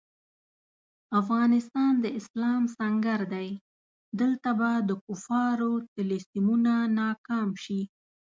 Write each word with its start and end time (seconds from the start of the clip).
افغانستان 1.21 1.91
د 2.03 2.05
اسلام 2.19 2.61
سنګر 2.77 3.21
دی، 3.33 3.49
دلته 4.19 4.49
به 4.59 4.71
د 4.89 4.91
کفارو 5.05 5.71
طلسمونه 5.95 6.73
ناکام 6.99 7.49
شي. 7.63 7.81